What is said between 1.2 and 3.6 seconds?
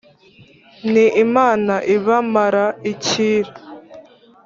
imana ibamara icyira.